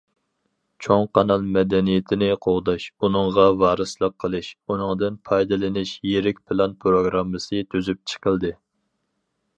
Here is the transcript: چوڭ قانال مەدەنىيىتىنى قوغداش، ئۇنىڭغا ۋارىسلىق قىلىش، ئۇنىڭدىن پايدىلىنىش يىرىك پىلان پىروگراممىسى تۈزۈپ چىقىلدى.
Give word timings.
چوڭ 0.85 1.03
قانال 1.17 1.43
مەدەنىيىتىنى 1.57 2.29
قوغداش، 2.45 2.87
ئۇنىڭغا 3.05 3.45
ۋارىسلىق 3.65 4.17
قىلىش، 4.25 4.51
ئۇنىڭدىن 4.69 5.21
پايدىلىنىش 5.31 5.95
يىرىك 6.13 6.43
پىلان 6.51 6.77
پىروگراممىسى 6.87 7.65
تۈزۈپ 7.75 8.03
چىقىلدى. 8.15 8.57